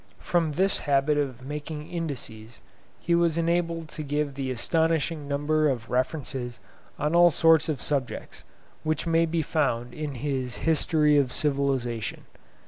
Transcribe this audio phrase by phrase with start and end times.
[0.17, 2.59] From this habit of making indices,
[2.99, 6.59] he was enabled to give the astonishing number of references
[6.97, 8.43] on all sorts of subjects,
[8.81, 12.23] which may be found in his 'History of Civilisation.